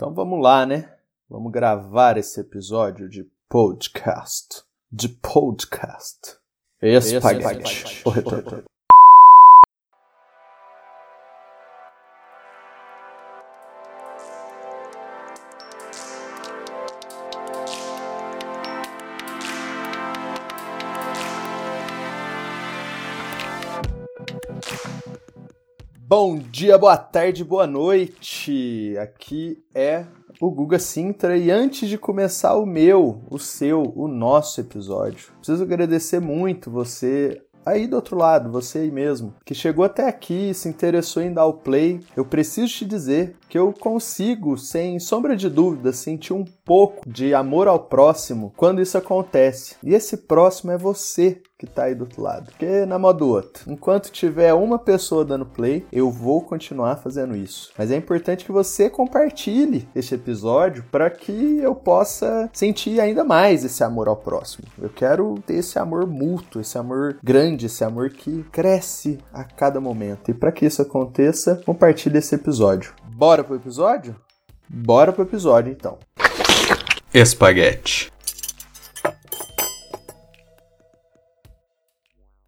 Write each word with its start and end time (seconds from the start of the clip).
Então 0.00 0.14
vamos 0.14 0.42
lá, 0.42 0.64
né? 0.64 0.94
Vamos 1.28 1.52
gravar 1.52 2.16
esse 2.16 2.40
episódio 2.40 3.06
de 3.06 3.30
podcast. 3.50 4.62
De 4.90 5.10
podcast. 5.10 6.38
Espaguete. 6.80 8.00
O 8.06 8.08
retorno. 8.08 8.64
Bom 26.10 26.38
dia, 26.38 26.76
boa 26.76 26.96
tarde, 26.96 27.44
boa 27.44 27.68
noite. 27.68 28.96
Aqui 29.00 29.62
é 29.72 30.04
o 30.40 30.50
Guga 30.50 30.80
Sintra 30.80 31.36
e 31.36 31.52
antes 31.52 31.88
de 31.88 31.96
começar 31.96 32.56
o 32.56 32.66
meu, 32.66 33.22
o 33.30 33.38
seu, 33.38 33.92
o 33.94 34.08
nosso 34.08 34.60
episódio, 34.60 35.30
preciso 35.36 35.62
agradecer 35.62 36.18
muito 36.18 36.68
você 36.68 37.40
aí 37.64 37.86
do 37.86 37.94
outro 37.94 38.16
lado, 38.16 38.50
você 38.50 38.80
aí 38.80 38.90
mesmo, 38.90 39.34
que 39.44 39.54
chegou 39.54 39.84
até 39.84 40.08
aqui, 40.08 40.52
se 40.52 40.68
interessou 40.68 41.22
em 41.22 41.32
dar 41.32 41.46
o 41.46 41.54
play. 41.54 42.00
Eu 42.16 42.24
preciso 42.24 42.72
te 42.72 42.84
dizer 42.84 43.36
que 43.48 43.58
eu 43.58 43.72
consigo, 43.72 44.56
sem 44.58 44.98
sombra 44.98 45.36
de 45.36 45.48
dúvida, 45.48 45.92
sentir 45.92 46.32
um 46.32 46.44
pouco 46.70 47.02
de 47.04 47.34
amor 47.34 47.66
ao 47.66 47.80
próximo 47.80 48.52
quando 48.56 48.80
isso 48.80 48.96
acontece. 48.96 49.74
E 49.82 49.92
esse 49.92 50.16
próximo 50.16 50.70
é 50.70 50.78
você 50.78 51.42
que 51.58 51.66
tá 51.66 51.82
aí 51.82 51.96
do 51.96 52.02
outro 52.02 52.22
lado. 52.22 52.52
Porque 52.52 52.86
na 52.86 52.96
modo 52.96 53.26
outro, 53.26 53.64
enquanto 53.68 54.12
tiver 54.12 54.54
uma 54.54 54.78
pessoa 54.78 55.24
dando 55.24 55.44
play, 55.44 55.84
eu 55.90 56.08
vou 56.12 56.40
continuar 56.40 56.94
fazendo 56.94 57.36
isso. 57.36 57.72
Mas 57.76 57.90
é 57.90 57.96
importante 57.96 58.44
que 58.44 58.52
você 58.52 58.88
compartilhe 58.88 59.88
este 59.96 60.14
episódio 60.14 60.84
para 60.92 61.10
que 61.10 61.58
eu 61.58 61.74
possa 61.74 62.48
sentir 62.52 63.00
ainda 63.00 63.24
mais 63.24 63.64
esse 63.64 63.82
amor 63.82 64.06
ao 64.06 64.14
próximo. 64.14 64.68
Eu 64.80 64.90
quero 64.90 65.42
ter 65.44 65.54
esse 65.54 65.76
amor 65.76 66.06
mútuo, 66.06 66.60
esse 66.60 66.78
amor 66.78 67.18
grande, 67.20 67.66
esse 67.66 67.82
amor 67.82 68.10
que 68.10 68.44
cresce 68.52 69.18
a 69.32 69.42
cada 69.42 69.80
momento. 69.80 70.30
E 70.30 70.34
para 70.34 70.52
que 70.52 70.66
isso 70.66 70.80
aconteça, 70.80 71.60
compartilhe 71.66 72.18
esse 72.18 72.36
episódio. 72.36 72.94
Bora 73.12 73.42
pro 73.42 73.56
episódio? 73.56 74.14
Bora 74.72 75.12
pro 75.12 75.24
episódio 75.24 75.72
então. 75.72 75.98
Espaguete. 77.12 78.08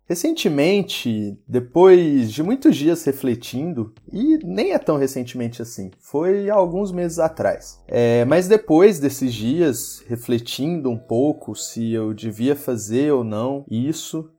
Recentemente, 0.05 1.37
depois 1.49 2.31
de 2.31 2.45
muitos 2.45 2.77
dias 2.77 3.03
refletindo, 3.03 3.93
e 4.13 4.39
nem 4.45 4.73
é 4.73 4.79
tão 4.79 4.97
recentemente 4.97 5.61
assim, 5.61 5.91
foi 5.99 6.49
alguns 6.49 6.93
meses 6.93 7.19
atrás. 7.19 7.83
É, 7.89 8.25
mas 8.25 8.47
depois 8.47 9.01
desses 9.01 9.35
dias, 9.35 10.05
refletindo 10.07 10.89
um 10.89 10.99
pouco 10.99 11.57
se 11.57 11.93
eu 11.93 12.15
devia 12.15 12.55
fazer 12.55 13.13
ou 13.13 13.25
não 13.25 13.65
isso, 13.69 14.31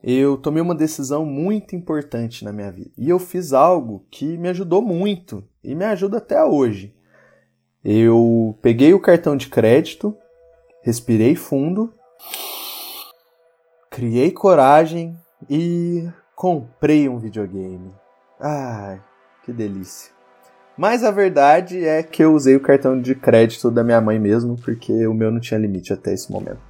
eu 0.00 0.36
tomei 0.36 0.62
uma 0.62 0.76
decisão 0.76 1.26
muito 1.26 1.74
importante 1.74 2.44
na 2.44 2.52
minha 2.52 2.70
vida. 2.70 2.92
E 2.96 3.10
eu 3.10 3.18
fiz 3.18 3.52
algo 3.52 4.06
que 4.12 4.38
me 4.38 4.48
ajudou 4.48 4.80
muito 4.80 5.42
e 5.64 5.74
me 5.74 5.84
ajuda 5.84 6.18
até 6.18 6.44
hoje. 6.44 6.95
Eu 7.88 8.58
peguei 8.60 8.92
o 8.92 9.00
cartão 9.00 9.36
de 9.36 9.48
crédito, 9.48 10.16
respirei 10.82 11.36
fundo 11.36 11.94
criei 13.96 14.30
coragem 14.30 15.16
e 15.48 16.06
comprei 16.34 17.08
um 17.08 17.18
videogame. 17.18 17.94
Ai, 18.38 19.00
que 19.42 19.50
delícia. 19.50 20.12
Mas 20.76 21.02
a 21.02 21.10
verdade 21.10 21.82
é 21.82 22.02
que 22.02 22.22
eu 22.22 22.34
usei 22.34 22.54
o 22.54 22.60
cartão 22.60 23.00
de 23.00 23.14
crédito 23.14 23.70
da 23.70 23.82
minha 23.82 23.98
mãe 23.98 24.18
mesmo, 24.18 24.54
porque 24.62 25.06
o 25.06 25.14
meu 25.14 25.30
não 25.30 25.40
tinha 25.40 25.58
limite 25.58 25.94
até 25.94 26.12
esse 26.12 26.30
momento. 26.30 26.60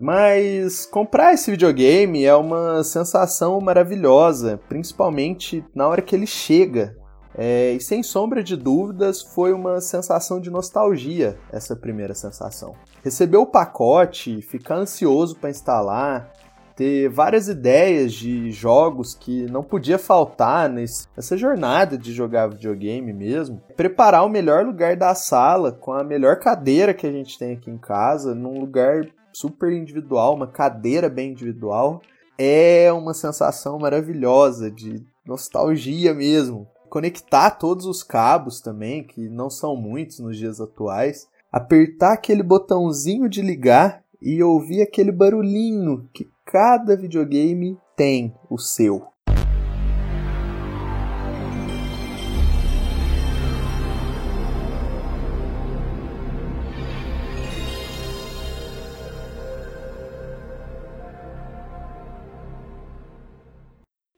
Mas 0.00 0.86
comprar 0.86 1.34
esse 1.34 1.50
videogame 1.50 2.24
é 2.24 2.36
uma 2.36 2.84
sensação 2.84 3.60
maravilhosa, 3.60 4.60
principalmente 4.68 5.64
na 5.74 5.88
hora 5.88 6.00
que 6.00 6.14
ele 6.14 6.28
chega. 6.28 6.96
É, 7.38 7.72
e 7.72 7.80
sem 7.80 8.02
sombra 8.02 8.42
de 8.42 8.56
dúvidas, 8.56 9.20
foi 9.20 9.52
uma 9.52 9.80
sensação 9.80 10.40
de 10.40 10.50
nostalgia 10.50 11.38
essa 11.52 11.76
primeira 11.76 12.14
sensação. 12.14 12.74
Receber 13.04 13.36
o 13.36 13.46
pacote, 13.46 14.40
ficar 14.40 14.76
ansioso 14.76 15.36
para 15.36 15.50
instalar, 15.50 16.32
ter 16.74 17.08
várias 17.08 17.48
ideias 17.48 18.12
de 18.12 18.50
jogos 18.50 19.14
que 19.14 19.46
não 19.50 19.62
podia 19.62 19.98
faltar 19.98 20.68
nessa 20.68 21.36
jornada 21.36 21.98
de 21.98 22.12
jogar 22.12 22.48
videogame 22.48 23.12
mesmo. 23.12 23.62
Preparar 23.76 24.24
o 24.24 24.30
melhor 24.30 24.64
lugar 24.64 24.96
da 24.96 25.14
sala 25.14 25.72
com 25.72 25.92
a 25.92 26.02
melhor 26.02 26.38
cadeira 26.38 26.94
que 26.94 27.06
a 27.06 27.12
gente 27.12 27.38
tem 27.38 27.52
aqui 27.52 27.70
em 27.70 27.78
casa, 27.78 28.34
num 28.34 28.58
lugar 28.58 29.06
super 29.32 29.72
individual, 29.72 30.34
uma 30.34 30.46
cadeira 30.46 31.10
bem 31.10 31.32
individual, 31.32 32.00
é 32.38 32.90
uma 32.92 33.12
sensação 33.12 33.78
maravilhosa 33.78 34.70
de 34.70 35.04
nostalgia 35.26 36.14
mesmo 36.14 36.66
conectar 36.88 37.50
todos 37.52 37.86
os 37.86 38.02
cabos 38.02 38.60
também, 38.60 39.04
que 39.04 39.28
não 39.28 39.50
são 39.50 39.76
muitos 39.76 40.18
nos 40.20 40.36
dias 40.36 40.60
atuais, 40.60 41.28
apertar 41.52 42.12
aquele 42.12 42.42
botãozinho 42.42 43.28
de 43.28 43.42
ligar 43.42 44.02
e 44.20 44.42
ouvir 44.42 44.82
aquele 44.82 45.12
barulhinho 45.12 46.08
que 46.12 46.28
cada 46.44 46.96
videogame 46.96 47.78
tem 47.96 48.34
o 48.50 48.58
seu. 48.58 49.06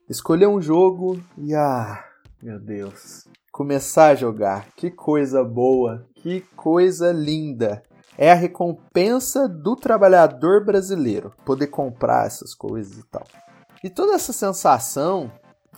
Escolher 0.08 0.46
um 0.46 0.58
jogo 0.58 1.20
e 1.36 1.54
ah, 1.54 2.02
meu 2.42 2.58
Deus. 2.58 3.26
Começar 3.50 4.08
a 4.08 4.14
jogar. 4.14 4.68
Que 4.76 4.90
coisa 4.90 5.42
boa. 5.42 6.06
Que 6.14 6.40
coisa 6.54 7.12
linda. 7.12 7.82
É 8.16 8.30
a 8.30 8.34
recompensa 8.34 9.48
do 9.48 9.74
trabalhador 9.74 10.64
brasileiro. 10.64 11.32
Poder 11.44 11.66
comprar 11.68 12.26
essas 12.26 12.54
coisas 12.54 12.98
e 12.98 13.02
tal. 13.08 13.24
E 13.82 13.90
toda 13.90 14.14
essa 14.14 14.32
sensação, 14.32 15.30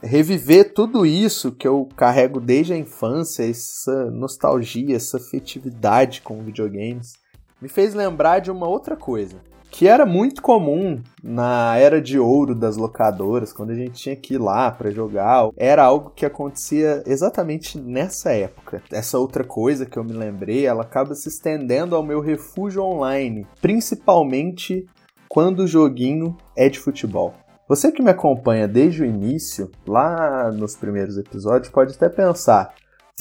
reviver 0.02 0.74
tudo 0.74 1.04
isso 1.06 1.52
que 1.52 1.68
eu 1.68 1.88
carrego 1.96 2.40
desde 2.40 2.72
a 2.72 2.78
infância, 2.78 3.48
essa 3.48 4.10
nostalgia, 4.10 4.96
essa 4.96 5.16
afetividade 5.16 6.22
com 6.22 6.42
videogames, 6.42 7.14
me 7.60 7.68
fez 7.68 7.94
lembrar 7.94 8.38
de 8.40 8.50
uma 8.50 8.66
outra 8.66 8.96
coisa 8.96 9.40
que 9.80 9.88
era 9.88 10.04
muito 10.04 10.42
comum 10.42 11.00
na 11.24 11.74
era 11.78 12.02
de 12.02 12.18
ouro 12.18 12.54
das 12.54 12.76
locadoras, 12.76 13.50
quando 13.50 13.70
a 13.70 13.74
gente 13.74 13.92
tinha 13.92 14.14
que 14.14 14.34
ir 14.34 14.38
lá 14.38 14.70
para 14.70 14.90
jogar. 14.90 15.48
Era 15.56 15.82
algo 15.82 16.10
que 16.10 16.26
acontecia 16.26 17.02
exatamente 17.06 17.78
nessa 17.78 18.30
época. 18.30 18.82
Essa 18.92 19.18
outra 19.18 19.42
coisa 19.42 19.86
que 19.86 19.96
eu 19.96 20.04
me 20.04 20.12
lembrei, 20.12 20.66
ela 20.66 20.82
acaba 20.82 21.14
se 21.14 21.30
estendendo 21.30 21.96
ao 21.96 22.02
meu 22.02 22.20
refúgio 22.20 22.82
online, 22.82 23.46
principalmente 23.62 24.86
quando 25.26 25.60
o 25.60 25.66
joguinho 25.66 26.36
é 26.54 26.68
de 26.68 26.78
futebol. 26.78 27.32
Você 27.66 27.90
que 27.90 28.02
me 28.02 28.10
acompanha 28.10 28.68
desde 28.68 29.02
o 29.02 29.06
início, 29.06 29.70
lá 29.88 30.52
nos 30.52 30.76
primeiros 30.76 31.16
episódios, 31.16 31.72
pode 31.72 31.94
até 31.94 32.10
pensar: 32.10 32.74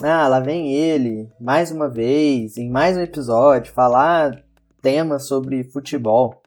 ah, 0.03 0.28
lá 0.28 0.42
vem 0.42 0.74
ele, 0.74 1.30
mais 1.40 1.72
uma 1.72 1.88
vez, 1.88 2.58
em 2.58 2.69
mais 2.69 2.98
um 2.98 3.02
episódio, 3.02 3.72
falar 3.72 4.44
tema 4.81 5.19
sobre 5.19 5.64
futebol. 5.64 6.39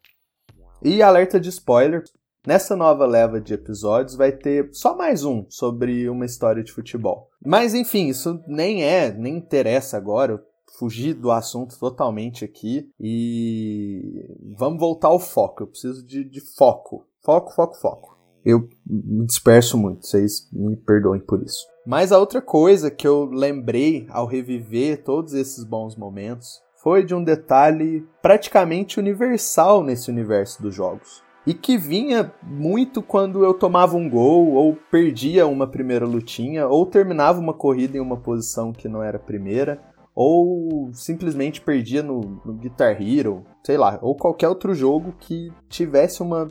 E 0.85 1.01
alerta 1.01 1.39
de 1.39 1.49
spoiler: 1.49 2.03
nessa 2.47 2.75
nova 2.75 3.07
leva 3.07 3.41
de 3.41 3.55
episódios 3.55 4.17
vai 4.17 4.33
ter 4.33 4.69
só 4.73 4.97
mais 4.97 5.25
um 5.25 5.47
sobre 5.49 6.09
uma 6.09 6.27
história 6.27 6.63
de 6.63 6.73
futebol. 6.73 7.31
Mas 7.45 7.75
enfim, 7.75 8.09
isso 8.09 8.43
nem 8.47 8.83
é, 8.85 9.13
nem 9.13 9.37
interessa 9.37 9.97
agora. 9.97 10.33
Eu 10.33 10.41
fugi 10.79 11.15
do 11.15 11.31
assunto 11.31 11.79
totalmente 11.79 12.45
aqui 12.45 12.91
e 12.99 14.27
vamos 14.57 14.81
voltar 14.81 15.09
ao 15.09 15.21
foco. 15.21 15.63
Eu 15.63 15.67
preciso 15.69 16.05
de, 16.05 16.25
de 16.25 16.41
foco. 16.57 17.07
Foco, 17.23 17.55
foco, 17.55 17.77
foco. 17.77 18.19
Eu 18.45 18.69
me 18.85 19.25
disperso 19.25 19.79
muito, 19.79 20.05
vocês 20.05 20.49
me 20.53 20.77
perdoem 20.77 21.21
por 21.21 21.41
isso. 21.45 21.65
Mas 21.87 22.11
a 22.11 22.19
outra 22.19 22.43
coisa 22.43 22.91
que 22.91 23.07
eu 23.07 23.25
lembrei 23.27 24.05
ao 24.11 24.27
reviver 24.27 25.05
todos 25.05 25.33
esses 25.33 25.63
bons 25.63 25.95
momentos 25.95 26.61
foi 26.83 27.05
de 27.05 27.15
um 27.15 27.23
detalhe 27.23 28.05
praticamente 28.21 28.99
universal 28.99 29.85
nesse 29.85 30.11
universo 30.11 30.61
dos 30.61 30.75
jogos. 30.75 31.23
E 31.47 31.55
que 31.55 31.79
vinha 31.79 32.33
muito 32.43 33.01
quando 33.01 33.45
eu 33.45 33.55
tomava 33.55 33.97
um 33.97 34.11
gol, 34.11 34.53
ou 34.55 34.77
perdia 34.91 35.47
uma 35.47 35.67
primeira 35.67 36.05
lutinha, 36.05 36.67
ou 36.67 36.85
terminava 36.85 37.39
uma 37.39 37.55
corrida 37.55 37.97
em 37.97 38.01
uma 38.01 38.17
posição 38.17 38.73
que 38.73 38.89
não 38.89 39.03
era 39.03 39.19
primeira, 39.19 39.81
ou 40.15 40.91
simplesmente 40.93 41.61
perdia 41.61 42.03
no, 42.03 42.41
no 42.45 42.55
Guitar 42.55 43.01
Hero, 43.01 43.45
sei 43.65 43.77
lá, 43.77 43.99
ou 44.03 44.17
qualquer 44.17 44.49
outro 44.49 44.75
jogo 44.75 45.15
que 45.19 45.53
tivesse 45.69 46.21
uma, 46.21 46.49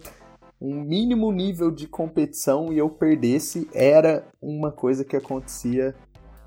um 0.60 0.81
mínimo 0.81 1.31
nível 1.31 1.69
de 1.69 1.88
competição 1.88 2.72
e 2.72 2.77
eu 2.77 2.89
perdesse, 2.89 3.69
era 3.74 4.25
uma 4.42 4.72
coisa 4.72 5.04
que 5.06 5.16
acontecia 5.16 5.94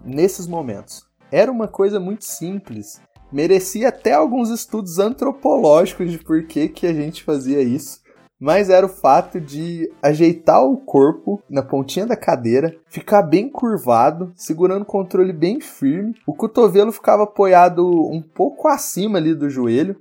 nesses 0.03 0.47
momentos. 0.47 1.07
Era 1.31 1.53
uma 1.53 1.69
coisa 1.69 2.01
muito 2.01 2.25
simples. 2.25 3.01
Merecia 3.35 3.89
até 3.89 4.13
alguns 4.13 4.49
estudos 4.49 5.01
antropológicos 5.01 6.11
de 6.11 6.19
por 6.19 6.47
que, 6.47 6.69
que 6.69 6.87
a 6.87 6.95
gente 6.95 7.25
fazia 7.25 7.61
isso 7.61 8.05
mas 8.45 8.69
era 8.69 8.85
o 8.85 8.91
fato 8.91 9.41
de 9.41 9.91
ajeitar 10.03 10.63
o 10.63 10.77
corpo 10.77 11.43
na 11.49 11.63
pontinha 11.63 12.05
da 12.05 12.15
cadeira, 12.15 12.77
ficar 12.89 13.23
bem 13.23 13.49
curvado, 13.49 14.33
segurando 14.37 14.83
o 14.83 14.87
controle 14.87 15.33
bem 15.33 15.61
firme. 15.61 16.15
O 16.27 16.35
cotovelo 16.35 16.93
ficava 16.93 17.23
apoiado 17.23 17.87
um 17.87 18.21
pouco 18.21 18.69
acima 18.69 19.19
ali 19.19 19.35
do 19.35 19.49
joelho. 19.49 19.97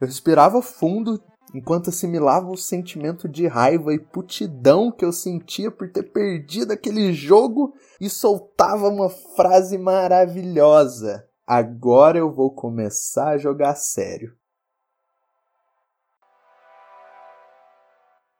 Eu 0.00 0.08
respirava 0.08 0.60
fundo 0.60 1.22
enquanto 1.54 1.90
assimilava 1.90 2.50
o 2.50 2.56
sentimento 2.56 3.28
de 3.28 3.46
raiva 3.46 3.94
e 3.94 3.98
putidão 3.98 4.90
que 4.90 5.04
eu 5.04 5.12
sentia 5.12 5.70
por 5.70 5.88
ter 5.88 6.02
perdido 6.02 6.72
aquele 6.72 7.12
jogo 7.12 7.72
e 8.00 8.10
soltava 8.10 8.88
uma 8.88 9.08
frase 9.08 9.78
maravilhosa. 9.78 11.25
Agora 11.46 12.18
eu 12.18 12.32
vou 12.32 12.50
começar 12.50 13.28
a 13.28 13.38
jogar 13.38 13.76
sério. 13.76 14.34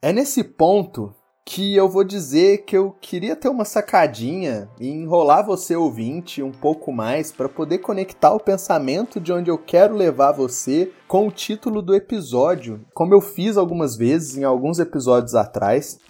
É 0.03 0.13
nesse 0.13 0.43
ponto 0.43 1.15
que 1.45 1.77
eu 1.77 1.89
vou 1.89 2.03
dizer 2.03 2.65
que 2.65 2.77
eu 2.77 2.91
queria 3.01 3.37
ter 3.37 3.49
uma 3.49 3.65
sacadinha 3.65 4.69
e 4.81 4.89
enrolar 4.89 5.47
você 5.47 5.77
ouvinte 5.77 6.43
um 6.43 6.51
pouco 6.51 6.93
mais 6.93 7.31
para 7.31 7.49
poder 7.49 7.79
conectar 7.79 8.35
o 8.35 8.41
pensamento 8.41 9.21
de 9.21 9.33
onde 9.33 9.49
eu 9.49 9.57
quero 9.57 9.95
levar 9.95 10.33
você 10.33 10.93
com 11.07 11.29
o 11.29 11.31
título 11.31 11.81
do 11.81 11.95
episódio, 11.95 12.85
como 12.93 13.15
eu 13.15 13.21
fiz 13.21 13.57
algumas 13.57 13.97
vezes 13.97 14.37
em 14.37 14.43
alguns 14.43 14.81
episódios 14.81 15.37
atrás. 15.37 16.01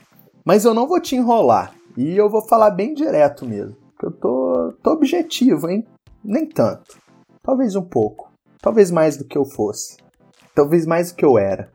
Mas 0.43 0.64
eu 0.64 0.72
não 0.72 0.88
vou 0.88 0.98
te 0.98 1.14
enrolar 1.14 1.75
e 1.94 2.16
eu 2.16 2.31
vou 2.31 2.40
falar 2.48 2.70
bem 2.70 2.94
direto 2.94 3.44
mesmo, 3.44 3.76
porque 3.90 4.06
eu 4.06 4.12
tô, 4.12 4.72
tô 4.82 4.93
objetivo, 4.93 5.69
hein? 5.69 5.87
Nem 6.24 6.46
tanto. 6.46 6.98
Talvez 7.42 7.76
um 7.76 7.84
pouco. 7.84 8.32
Talvez 8.60 8.90
mais 8.90 9.16
do 9.16 9.24
que 9.24 9.38
eu 9.38 9.44
fosse. 9.44 9.96
Talvez 10.54 10.86
mais 10.86 11.10
do 11.10 11.16
que 11.16 11.24
eu 11.24 11.38
era 11.38 11.70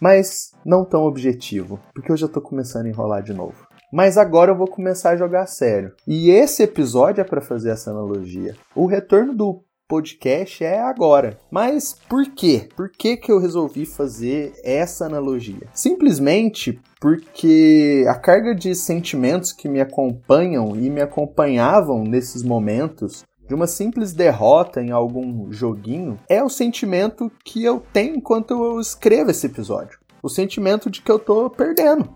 mas 0.00 0.52
não 0.64 0.84
tão 0.84 1.04
objetivo, 1.04 1.80
porque 1.94 2.10
eu 2.10 2.16
já 2.16 2.28
tô 2.28 2.40
começando 2.40 2.86
a 2.86 2.88
enrolar 2.88 3.22
de 3.22 3.32
novo. 3.32 3.66
Mas 3.92 4.18
agora 4.18 4.52
eu 4.52 4.56
vou 4.56 4.68
começar 4.68 5.10
a 5.10 5.16
jogar 5.16 5.46
sério. 5.46 5.92
E 6.06 6.30
esse 6.30 6.62
episódio 6.62 7.22
é 7.22 7.24
para 7.24 7.40
fazer 7.40 7.70
essa 7.70 7.90
analogia. 7.90 8.54
O 8.74 8.86
retorno 8.86 9.34
do 9.34 9.64
podcast 9.88 10.62
é 10.62 10.78
agora. 10.78 11.40
Mas 11.50 11.94
por 12.06 12.26
quê? 12.34 12.68
Por 12.76 12.90
que, 12.90 13.16
que 13.16 13.32
eu 13.32 13.38
resolvi 13.38 13.86
fazer 13.86 14.52
essa 14.62 15.06
analogia? 15.06 15.66
Simplesmente 15.72 16.78
porque 17.00 18.04
a 18.06 18.14
carga 18.14 18.54
de 18.54 18.74
sentimentos 18.74 19.54
que 19.54 19.70
me 19.70 19.80
acompanham 19.80 20.76
e 20.76 20.90
me 20.90 21.00
acompanhavam 21.00 22.04
nesses 22.04 22.42
momentos 22.42 23.24
de 23.48 23.54
uma 23.54 23.66
simples 23.66 24.12
derrota 24.12 24.82
em 24.82 24.90
algum 24.90 25.50
joguinho 25.50 26.20
é 26.28 26.44
o 26.44 26.50
sentimento 26.50 27.32
que 27.42 27.64
eu 27.64 27.82
tenho 27.92 28.16
enquanto 28.16 28.50
eu 28.50 28.78
escrevo 28.78 29.30
esse 29.30 29.46
episódio. 29.46 29.98
O 30.22 30.28
sentimento 30.28 30.90
de 30.90 31.00
que 31.00 31.10
eu 31.10 31.18
tô 31.18 31.48
perdendo 31.48 32.14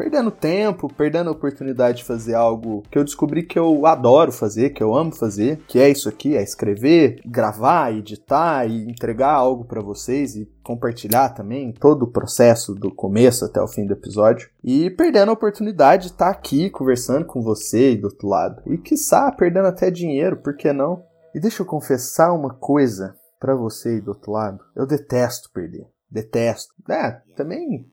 perdendo 0.00 0.30
tempo, 0.30 0.90
perdendo 0.90 1.28
a 1.28 1.32
oportunidade 1.34 1.98
de 1.98 2.04
fazer 2.04 2.32
algo 2.32 2.82
que 2.90 2.96
eu 2.96 3.04
descobri 3.04 3.42
que 3.42 3.58
eu 3.58 3.84
adoro 3.84 4.32
fazer, 4.32 4.70
que 4.70 4.82
eu 4.82 4.94
amo 4.94 5.14
fazer, 5.14 5.58
que 5.68 5.78
é 5.78 5.90
isso 5.90 6.08
aqui, 6.08 6.34
é 6.34 6.42
escrever, 6.42 7.20
gravar, 7.26 7.92
editar 7.92 8.64
e 8.64 8.88
entregar 8.90 9.30
algo 9.30 9.66
para 9.66 9.82
vocês 9.82 10.36
e 10.36 10.50
compartilhar 10.64 11.28
também 11.34 11.70
todo 11.70 12.04
o 12.04 12.10
processo 12.10 12.74
do 12.74 12.90
começo 12.90 13.44
até 13.44 13.60
o 13.60 13.68
fim 13.68 13.84
do 13.84 13.92
episódio 13.92 14.48
e 14.64 14.88
perdendo 14.88 15.28
a 15.28 15.34
oportunidade 15.34 16.04
de 16.04 16.12
estar 16.12 16.30
aqui 16.30 16.70
conversando 16.70 17.26
com 17.26 17.42
você 17.42 17.94
do 17.94 18.06
outro 18.06 18.26
lado 18.26 18.62
e 18.64 18.78
quiçá 18.78 19.30
perdendo 19.30 19.66
até 19.66 19.90
dinheiro, 19.90 20.38
por 20.38 20.56
que 20.56 20.72
não? 20.72 21.04
E 21.34 21.40
deixa 21.40 21.60
eu 21.60 21.66
confessar 21.66 22.32
uma 22.32 22.54
coisa 22.54 23.14
para 23.38 23.54
você 23.54 24.00
do 24.00 24.12
outro 24.12 24.32
lado, 24.32 24.64
eu 24.74 24.86
detesto 24.86 25.50
perder. 25.52 25.86
Detesto. 26.10 26.72
É, 26.90 27.20
também 27.36 27.86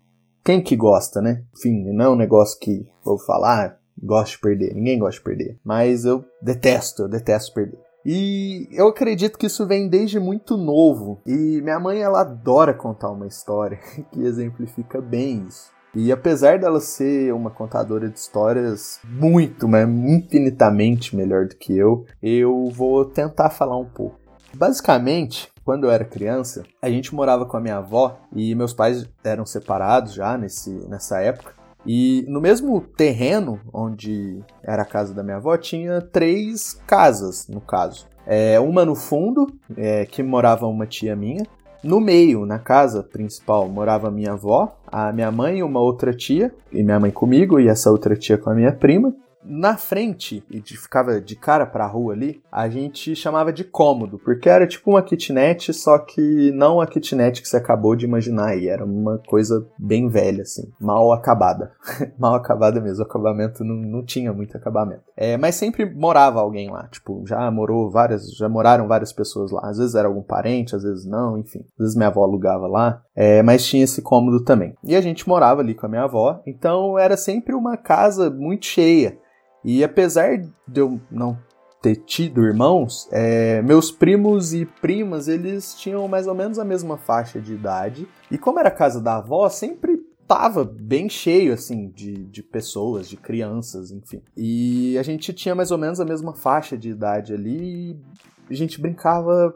quem 0.47 0.61
que 0.61 0.77
gosta, 0.77 1.21
né? 1.21 1.43
Enfim, 1.57 1.91
não 1.91 2.05
é 2.05 2.09
um 2.09 2.15
negócio 2.15 2.57
que 2.57 2.87
vou 3.03 3.19
falar, 3.19 3.77
gosto 4.01 4.35
de 4.35 4.39
perder. 4.39 4.73
Ninguém 4.73 4.97
gosta 4.97 5.19
de 5.19 5.23
perder. 5.25 5.59
Mas 5.61 6.05
eu 6.05 6.23
detesto, 6.41 7.01
eu 7.01 7.09
detesto 7.09 7.53
perder. 7.53 7.77
E 8.05 8.65
eu 8.71 8.87
acredito 8.87 9.37
que 9.37 9.47
isso 9.47 9.67
vem 9.67 9.89
desde 9.89 10.21
muito 10.21 10.55
novo. 10.55 11.19
E 11.25 11.61
minha 11.61 11.77
mãe, 11.81 11.99
ela 11.99 12.21
adora 12.21 12.73
contar 12.73 13.11
uma 13.11 13.27
história 13.27 13.77
que 14.09 14.21
exemplifica 14.21 15.01
bem 15.01 15.45
isso. 15.49 15.69
E 15.93 16.13
apesar 16.13 16.57
dela 16.59 16.79
ser 16.79 17.33
uma 17.33 17.49
contadora 17.49 18.07
de 18.07 18.17
histórias 18.17 19.01
muito, 19.03 19.67
mas 19.67 19.89
infinitamente 19.89 21.13
melhor 21.13 21.47
do 21.47 21.57
que 21.57 21.77
eu, 21.77 22.05
eu 22.23 22.69
vou 22.71 23.03
tentar 23.03 23.49
falar 23.49 23.77
um 23.77 23.89
pouco. 23.89 24.26
Basicamente, 24.53 25.49
quando 25.63 25.85
eu 25.85 25.91
era 25.91 26.05
criança, 26.05 26.63
a 26.81 26.89
gente 26.89 27.13
morava 27.13 27.45
com 27.45 27.57
a 27.57 27.59
minha 27.59 27.77
avó 27.77 28.17
e 28.33 28.55
meus 28.55 28.73
pais 28.73 29.07
eram 29.23 29.45
separados 29.45 30.13
já 30.13 30.37
nesse, 30.37 30.69
nessa 30.87 31.19
época. 31.19 31.53
E 31.85 32.25
no 32.27 32.41
mesmo 32.41 32.81
terreno 32.81 33.59
onde 33.73 34.41
era 34.63 34.81
a 34.81 34.85
casa 34.85 35.13
da 35.13 35.23
minha 35.23 35.37
avó, 35.37 35.55
tinha 35.57 36.01
três 36.01 36.73
casas, 36.85 37.47
no 37.47 37.61
caso. 37.61 38.07
É, 38.25 38.59
uma 38.59 38.83
no 38.83 38.95
fundo, 38.95 39.47
é, 39.75 40.05
que 40.05 40.21
morava 40.21 40.67
uma 40.67 40.85
tia 40.85 41.15
minha. 41.15 41.45
No 41.83 42.01
meio, 42.01 42.45
na 42.45 42.59
casa 42.59 43.03
principal, 43.03 43.69
morava 43.69 44.11
minha 44.11 44.33
avó, 44.33 44.75
a 44.87 45.13
minha 45.13 45.31
mãe 45.31 45.61
uma 45.63 45.79
outra 45.79 46.13
tia, 46.13 46.53
e 46.71 46.83
minha 46.83 46.99
mãe 46.99 47.11
comigo, 47.11 47.59
e 47.59 47.67
essa 47.67 47.91
outra 47.91 48.15
tia 48.15 48.37
com 48.37 48.49
a 48.49 48.55
minha 48.55 48.71
prima 48.71 49.13
na 49.43 49.77
frente, 49.77 50.43
e 50.49 50.59
de, 50.59 50.77
ficava 50.77 51.21
de 51.21 51.35
cara 51.35 51.65
pra 51.65 51.87
rua 51.87 52.13
ali, 52.13 52.41
a 52.51 52.69
gente 52.69 53.15
chamava 53.15 53.53
de 53.53 53.63
cômodo, 53.63 54.19
porque 54.19 54.49
era 54.49 54.67
tipo 54.67 54.91
uma 54.91 55.01
kitnet, 55.01 55.73
só 55.73 55.97
que 55.97 56.51
não 56.51 56.81
a 56.81 56.87
kitnet 56.87 57.41
que 57.41 57.47
você 57.47 57.57
acabou 57.57 57.95
de 57.95 58.05
imaginar 58.05 58.49
aí, 58.49 58.67
era 58.67 58.83
uma 58.83 59.17
coisa 59.27 59.67
bem 59.77 60.07
velha, 60.09 60.41
assim, 60.41 60.71
mal 60.79 61.11
acabada. 61.11 61.71
mal 62.17 62.35
acabada 62.35 62.81
mesmo, 62.81 63.03
o 63.03 63.07
acabamento 63.07 63.63
não, 63.63 63.75
não 63.75 64.05
tinha 64.05 64.33
muito 64.33 64.55
acabamento. 64.57 65.03
É, 65.15 65.37
mas 65.37 65.55
sempre 65.55 65.85
morava 65.85 66.39
alguém 66.39 66.69
lá, 66.69 66.87
tipo, 66.87 67.23
já 67.25 67.49
morou 67.51 67.89
várias, 67.89 68.31
já 68.35 68.49
moraram 68.49 68.87
várias 68.87 69.13
pessoas 69.13 69.51
lá, 69.51 69.61
às 69.63 69.77
vezes 69.77 69.95
era 69.95 70.07
algum 70.07 70.23
parente, 70.23 70.75
às 70.75 70.83
vezes 70.83 71.05
não, 71.05 71.37
enfim, 71.37 71.59
às 71.59 71.85
vezes 71.85 71.95
minha 71.95 72.09
avó 72.09 72.23
alugava 72.23 72.67
lá, 72.67 73.01
é, 73.17 73.41
mas 73.41 73.65
tinha 73.65 73.83
esse 73.83 73.99
cômodo 73.99 74.43
também. 74.43 74.75
E 74.83 74.95
a 74.95 75.01
gente 75.01 75.27
morava 75.27 75.61
ali 75.61 75.73
com 75.73 75.87
a 75.87 75.89
minha 75.89 76.03
avó, 76.03 76.39
então 76.45 76.99
era 76.99 77.17
sempre 77.17 77.55
uma 77.55 77.75
casa 77.75 78.29
muito 78.29 78.67
cheia. 78.67 79.17
E 79.65 79.83
apesar 79.83 80.37
de 80.37 80.79
eu 80.79 81.01
não 81.09 81.35
ter 81.81 81.95
tido 81.95 82.43
irmãos, 82.43 83.09
é, 83.11 83.59
meus 83.63 83.89
primos 83.91 84.53
e 84.53 84.65
primas, 84.65 85.27
eles 85.27 85.73
tinham 85.73 86.07
mais 86.07 86.27
ou 86.27 86.35
menos 86.35 86.59
a 86.59 86.63
mesma 86.63 86.95
faixa 86.95 87.41
de 87.41 87.53
idade. 87.53 88.07
E 88.29 88.37
como 88.37 88.59
era 88.59 88.69
a 88.69 88.71
casa 88.71 89.01
da 89.01 89.17
avó, 89.17 89.49
sempre 89.49 89.97
tava 90.27 90.63
bem 90.63 91.09
cheio, 91.09 91.53
assim, 91.53 91.89
de, 91.89 92.25
de 92.25 92.43
pessoas, 92.43 93.09
de 93.09 93.17
crianças, 93.17 93.91
enfim. 93.91 94.21
E 94.35 94.95
a 94.97 95.01
gente 95.01 95.33
tinha 95.33 95.55
mais 95.55 95.71
ou 95.71 95.77
menos 95.77 95.99
a 95.99 96.05
mesma 96.05 96.35
faixa 96.35 96.77
de 96.77 96.89
idade 96.89 97.33
ali 97.33 97.99
a 98.49 98.53
gente 98.53 98.81
brincava 98.81 99.53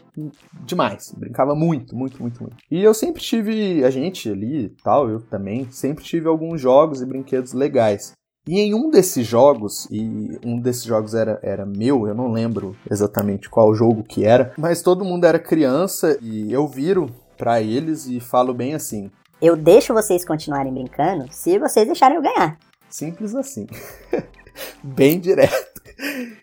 demais, 0.66 1.14
brincava 1.18 1.56
muito, 1.56 1.96
muito, 1.96 2.22
muito, 2.22 2.42
muito. 2.42 2.58
E 2.70 2.82
eu 2.82 2.94
sempre 2.94 3.22
tive, 3.22 3.84
a 3.84 3.90
gente 3.90 4.30
ali 4.30 4.70
tal, 4.84 5.10
eu 5.10 5.22
também, 5.22 5.70
sempre 5.72 6.04
tive 6.04 6.28
alguns 6.28 6.60
jogos 6.60 7.02
e 7.02 7.06
brinquedos 7.06 7.54
legais. 7.54 8.14
E 8.48 8.60
em 8.60 8.74
um 8.74 8.90
desses 8.90 9.28
jogos, 9.28 9.88
e 9.92 10.40
um 10.44 10.60
desses 10.60 10.84
jogos 10.84 11.14
era, 11.14 11.40
era 11.44 11.64
meu, 11.64 12.08
eu 12.08 12.16
não 12.16 12.32
lembro 12.32 12.76
exatamente 12.90 13.48
qual 13.48 13.74
jogo 13.76 14.04
que 14.04 14.26
era, 14.26 14.52
mas 14.58 14.82
todo 14.82 15.06
mundo 15.06 15.26
era 15.26 15.38
criança 15.38 16.18
e 16.20 16.52
eu 16.52 16.68
viro 16.68 17.12
para 17.38 17.62
eles 17.62 18.08
e 18.08 18.20
falo 18.20 18.52
bem 18.52 18.74
assim: 18.74 19.12
Eu 19.40 19.56
deixo 19.56 19.94
vocês 19.94 20.26
continuarem 20.26 20.74
brincando 20.74 21.26
se 21.32 21.60
vocês 21.60 21.86
deixarem 21.86 22.18
eu 22.18 22.24
ganhar. 22.24 22.58
Simples 22.90 23.36
assim. 23.36 23.68
bem 24.84 25.20
direto. 25.20 25.81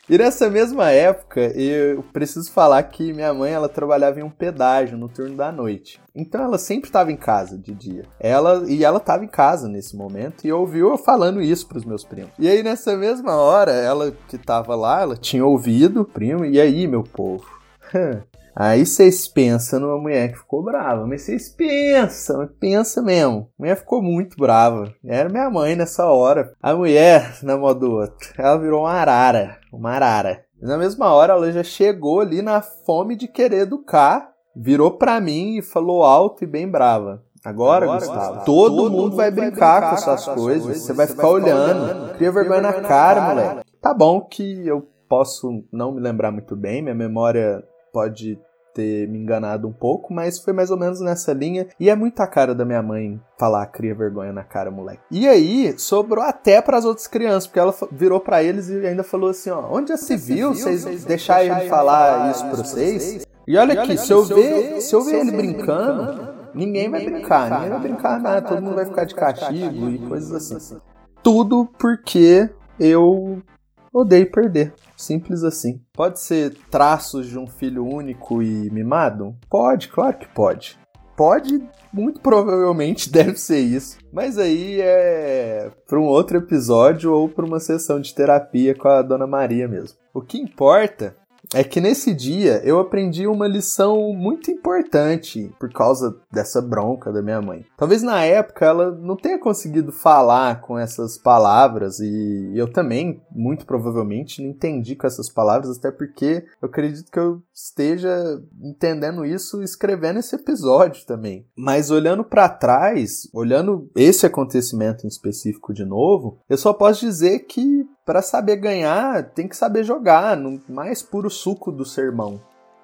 E 0.09 0.17
nessa 0.17 0.49
mesma 0.49 0.91
época, 0.91 1.41
eu 1.59 2.03
preciso 2.12 2.50
falar 2.50 2.83
que 2.85 3.12
minha 3.12 3.33
mãe 3.35 3.53
ela 3.53 3.69
trabalhava 3.69 4.21
em 4.21 4.23
um 4.23 4.31
pedágio 4.31 4.97
no 4.97 5.09
turno 5.09 5.37
da 5.37 5.53
noite. 5.53 6.00
Então 6.15 6.43
ela 6.43 6.59
sempre 6.59 6.88
estava 6.88 7.12
em 7.12 7.17
casa 7.17 7.59
de 7.59 7.75
dia. 7.75 8.05
Ela 8.19 8.65
e 8.67 8.85
ela 8.85 8.99
estava 8.99 9.25
em 9.25 9.29
casa 9.29 9.69
nesse 9.69 9.97
momento 9.97 10.47
e 10.47 10.53
ouviu 10.53 10.91
eu 10.91 10.99
falando 10.99 11.43
isso 11.43 11.67
para 11.67 11.79
os 11.79 11.85
meus 11.85 12.05
primos. 12.05 12.33
E 12.38 12.49
aí 12.49 12.62
nessa 12.62 12.97
mesma 12.97 13.37
hora, 13.37 13.73
ela 13.73 14.12
que 14.29 14.37
estava 14.37 14.75
lá, 14.75 15.03
ela 15.03 15.17
tinha 15.17 15.45
ouvido 15.45 16.03
o 16.03 16.05
primo 16.05 16.45
e 16.45 16.61
aí, 16.61 16.87
meu 16.87 17.03
povo, 17.03 17.47
Aí 18.61 18.85
vocês 18.85 19.29
pensam 19.29 19.79
numa 19.79 19.97
mulher 19.99 20.33
que 20.33 20.38
ficou 20.38 20.65
brava, 20.65 21.07
mas 21.07 21.23
vocês 21.23 21.49
pensam, 21.49 22.45
pensa 22.59 23.00
mesmo. 23.00 23.49
A 23.57 23.62
mulher 23.62 23.77
ficou 23.77 24.03
muito 24.03 24.37
brava. 24.37 24.93
Era 25.05 25.29
minha 25.29 25.49
mãe 25.49 25.77
nessa 25.77 26.07
hora. 26.07 26.53
A 26.61 26.75
mulher, 26.75 27.38
na 27.45 27.57
modo 27.57 27.93
outro, 27.93 28.31
ela 28.37 28.59
virou 28.59 28.81
uma 28.81 28.91
arara, 28.91 29.59
uma 29.73 29.93
arara. 29.93 30.45
E 30.61 30.67
na 30.67 30.77
mesma 30.77 31.12
hora 31.15 31.35
ela 31.35 31.53
já 31.53 31.62
chegou 31.62 32.19
ali 32.19 32.43
na 32.43 32.61
fome 32.61 33.15
de 33.15 33.29
querer 33.29 33.61
educar, 33.61 34.33
virou 34.57 34.91
pra 34.91 35.21
mim 35.21 35.59
e 35.59 35.62
falou 35.62 36.03
alto 36.03 36.43
e 36.43 36.47
bem 36.47 36.69
brava. 36.69 37.23
Agora, 37.45 37.85
Agora 37.85 38.00
Gustavo, 38.00 38.45
todo, 38.45 38.77
todo 38.77 38.91
mundo 38.91 39.15
vai 39.15 39.31
brincar, 39.31 39.81
vai 39.83 39.91
brincar 39.91 39.91
com 39.91 39.97
suas 39.99 40.25
coisas, 40.25 40.65
coisas, 40.65 40.83
você 40.83 40.93
vai 40.93 41.07
ficar, 41.07 41.23
ficar 41.23 41.33
olhando. 41.33 41.85
olhando. 41.85 42.15
Cria 42.17 42.33
vergonha 42.33 42.61
na 42.61 42.73
cara, 42.73 42.88
cara 42.88 43.21
moleque. 43.29 43.71
Tá 43.81 43.95
bom 43.95 44.21
que 44.21 44.67
eu 44.67 44.85
posso 45.09 45.62
não 45.73 45.93
me 45.93 46.00
lembrar 46.00 46.33
muito 46.33 46.57
bem, 46.57 46.83
minha 46.83 46.93
memória 46.93 47.62
pode 47.93 48.37
ter 48.79 49.09
me 49.09 49.19
enganado 49.19 49.67
um 49.67 49.73
pouco, 49.73 50.15
mas 50.15 50.39
foi 50.39 50.53
mais 50.53 50.71
ou 50.71 50.79
menos 50.79 51.01
nessa 51.01 51.33
linha. 51.33 51.67
E 51.81 51.91
é 51.91 51.97
muito 51.97 52.21
a 52.21 52.27
cara 52.29 52.55
da 52.55 52.65
minha 52.65 52.81
mãe 52.81 53.21
falar 53.37 53.67
cria 53.67 53.95
vergonha 53.95 54.33
na 54.33 54.45
cara, 54.45 54.71
moleque. 54.71 55.03
E 55.11 55.27
aí, 55.27 55.77
sobrou 55.77 56.23
até 56.25 56.63
para 56.63 56.79
as 56.79 56.85
outras 56.85 57.09
crianças, 57.09 57.49
porque 57.49 57.59
ela 57.59 57.75
virou 57.91 58.21
para 58.21 58.43
eles 58.43 58.69
e 58.69 58.87
ainda 58.87 59.03
falou 59.03 59.31
assim, 59.31 59.51
ó, 59.51 59.67
onde 59.69 59.89
já 59.89 59.97
se 59.97 60.17
viu, 60.17 60.55
vocês 60.55 61.05
deixarem 61.05 61.51
ele 61.51 61.69
falar 61.69 62.31
isso 62.31 62.47
pra 62.47 62.57
vocês? 62.57 63.27
E 63.47 63.57
olha 63.57 63.83
aqui, 63.83 63.97
se 63.97 64.13
eu 64.13 64.25
ver, 64.25 64.81
se 64.81 64.95
eu 64.95 65.03
ver 65.03 65.21
ele 65.21 65.33
brincando, 65.33 66.29
ninguém 66.55 66.89
vai 66.89 67.05
brincar, 67.05 67.51
ninguém 67.51 67.71
vai 67.71 67.81
brincar 67.81 68.21
nada, 68.21 68.43
todo 68.43 68.63
mundo 68.63 68.77
vai 68.77 68.85
ficar 68.85 69.05
de 69.05 69.15
castigo 69.15 69.91
e 69.91 69.99
coisas 69.99 70.53
assim. 70.53 70.79
Tudo 71.23 71.69
porque 71.79 72.49
eu 72.79 73.43
odeio 73.92 74.30
perder. 74.30 74.73
Simples 74.97 75.45
assim. 75.45 75.80
Pode 75.92 76.21
ser 76.21 76.54
traços 76.71 77.26
de 77.26 77.38
um 77.38 77.47
filho 77.47 77.85
único 77.85 78.42
e 78.42 78.71
mimado? 78.71 79.37
Pode, 79.49 79.88
claro 79.88 80.18
que 80.18 80.28
pode. 80.28 80.78
Pode, 81.16 81.61
muito 81.92 82.21
provavelmente 82.21 83.11
deve 83.12 83.37
ser 83.37 83.59
isso. 83.59 83.99
Mas 84.12 84.38
aí 84.38 84.80
é 84.80 85.71
para 85.87 85.99
um 85.99 86.04
outro 86.04 86.38
episódio 86.38 87.12
ou 87.12 87.28
para 87.28 87.45
uma 87.45 87.59
sessão 87.59 88.00
de 88.00 88.14
terapia 88.14 88.75
com 88.75 88.88
a 88.88 89.02
Dona 89.02 89.26
Maria 89.26 89.66
mesmo. 89.66 89.99
O 90.14 90.21
que 90.21 90.38
importa 90.38 91.16
é 91.55 91.64
que 91.64 91.81
nesse 91.81 92.14
dia 92.14 92.61
eu 92.64 92.78
aprendi 92.78 93.26
uma 93.26 93.49
lição 93.49 94.12
muito 94.12 94.50
importante 94.50 95.50
por 95.59 95.73
causa 95.73 96.17
dessa 96.31 96.61
bronca 96.61 97.12
da 97.12 97.23
minha 97.23 97.40
mãe. 97.40 97.64
Talvez 97.76 98.02
na 98.02 98.25
época 98.25 98.67
ela 98.67 98.90
não 98.90 99.17
tenha 99.17 99.38
conseguido 99.38 99.93
falar 99.93 100.61
com 100.61 100.78
essas 100.78 101.17
palavras 101.17 102.00
e 102.00 102.52
eu 102.55 102.71
também, 102.71 103.23
muito 103.31 103.67
provavelmente, 103.67 104.43
não 104.43 104.50
entendi 104.50 104.95
com 104.95 105.07
essas 105.07 105.28
palavras, 105.31 105.78
até 105.78 105.90
porque 105.90 106.45
eu 106.61 106.69
acredito 106.69 107.11
que 107.11 107.19
eu 107.19 107.43
esteja 107.55 108.43
entendendo 108.62 109.25
isso 109.25 109.62
escrevendo 109.62 110.19
esse 110.19 110.35
episódio 110.35 111.07
também. 111.07 111.47
Mas 111.57 111.90
olhando 111.90 112.25
para 112.25 112.49
trás, 112.49 113.28
olhando 113.33 113.90
esse 113.97 114.26
acontecimento 114.26 115.05
em 115.05 115.09
específico 115.09 115.73
de 115.73 115.85
novo, 115.85 116.38
eu 116.49 116.59
só 116.59 116.73
posso 116.73 117.00
dizer 117.00 117.40
que 117.40 117.87
para 118.09 118.23
saber 118.23 118.57
ganhar, 118.57 119.23
tem 119.23 119.47
que 119.47 119.55
saber 119.55 119.85
jogar, 119.85 120.35
no 120.35 120.59
mais 120.67 121.03
puro 121.03 121.29
suco 121.29 121.71
do 121.71 121.85
sermão. 121.85 122.41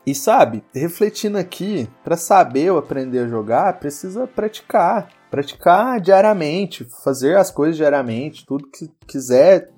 E 0.07 0.15
sabe, 0.15 0.63
refletindo 0.75 1.39
aqui, 1.39 1.89
para 2.05 2.15
saber 2.15 2.71
ou 2.71 2.77
aprender 2.77 3.21
a 3.21 3.27
jogar, 3.27 3.81
precisa 3.81 4.27
praticar. 4.27 5.09
Praticar 5.31 5.99
diariamente, 5.99 6.87
fazer 7.03 7.39
as 7.39 7.51
coisas 7.51 7.75
diariamente, 7.75 8.45
tudo 8.45 8.69
que 8.69 8.93
quiser 9.07 9.71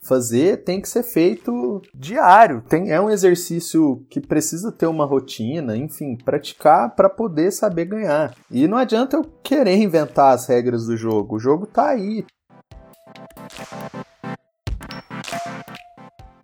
fazer 0.00 0.62
tem 0.62 0.80
que 0.80 0.88
ser 0.88 1.02
feito 1.02 1.82
diário. 1.92 2.62
Tem, 2.68 2.92
é 2.92 3.00
um 3.00 3.10
exercício 3.10 4.06
que 4.08 4.20
precisa 4.20 4.70
ter 4.70 4.86
uma 4.86 5.04
rotina, 5.04 5.76
enfim, 5.76 6.16
praticar 6.16 6.94
para 6.94 7.10
poder 7.10 7.50
saber 7.50 7.86
ganhar. 7.86 8.36
E 8.48 8.68
não 8.68 8.78
adianta 8.78 9.16
eu 9.16 9.24
querer 9.42 9.74
inventar 9.74 10.32
as 10.32 10.46
regras 10.46 10.86
do 10.86 10.96
jogo, 10.96 11.34
o 11.34 11.40
jogo 11.40 11.66
tá 11.66 11.88
aí. 11.88 12.24